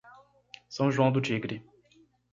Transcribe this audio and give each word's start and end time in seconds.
São 0.67 0.91
João 0.91 1.11
do 1.11 1.21
Tigre 1.21 1.63